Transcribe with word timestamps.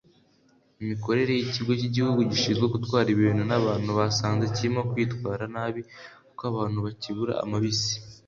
imikorere 0.83 1.31
y’ 1.35 1.43
Ikigo 1.47 1.71
cy 1.79 1.85
Igihugu 1.89 2.19
gishinzwe 2.31 2.65
gutwara 2.73 3.07
ibintu 3.15 3.43
na 3.49 3.57
bantu 3.65 3.89
basanze 3.99 4.45
kirimo 4.55 4.81
kwitwara 4.89 5.43
nabi 5.55 5.81
kuko 6.25 6.41
abantu 6.51 6.77
bakibura 6.85 7.33
amabisi 7.45 7.93